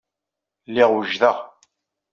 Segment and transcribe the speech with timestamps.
[0.69, 1.37] Lliɣ wejdeɣ.